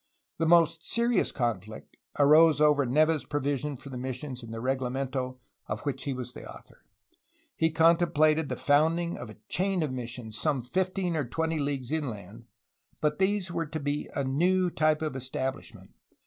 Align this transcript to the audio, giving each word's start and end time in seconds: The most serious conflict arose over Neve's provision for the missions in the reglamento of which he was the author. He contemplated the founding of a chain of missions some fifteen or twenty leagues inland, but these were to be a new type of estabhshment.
The 0.39 0.47
most 0.47 0.83
serious 0.83 1.31
conflict 1.31 1.95
arose 2.17 2.59
over 2.59 2.87
Neve's 2.87 3.23
provision 3.23 3.77
for 3.77 3.89
the 3.91 3.99
missions 3.99 4.41
in 4.41 4.49
the 4.49 4.57
reglamento 4.57 5.37
of 5.67 5.81
which 5.81 6.05
he 6.05 6.13
was 6.15 6.33
the 6.33 6.43
author. 6.51 6.83
He 7.55 7.69
contemplated 7.69 8.49
the 8.49 8.55
founding 8.55 9.15
of 9.15 9.29
a 9.29 9.37
chain 9.47 9.83
of 9.83 9.91
missions 9.91 10.39
some 10.39 10.63
fifteen 10.63 11.15
or 11.15 11.25
twenty 11.25 11.59
leagues 11.59 11.91
inland, 11.91 12.45
but 12.99 13.19
these 13.19 13.51
were 13.51 13.67
to 13.67 13.79
be 13.79 14.09
a 14.15 14.23
new 14.23 14.71
type 14.71 15.03
of 15.03 15.13
estabhshment. 15.13 15.89